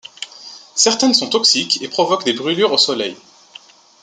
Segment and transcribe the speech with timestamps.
[0.73, 3.15] Certaines sont toxiques et provoquent des brûlures au soleil.